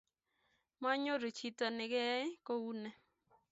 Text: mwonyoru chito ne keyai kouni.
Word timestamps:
mwonyoru 0.79 1.29
chito 1.37 1.65
ne 1.71 1.85
keyai 1.91 2.31
kouni. 2.47 2.89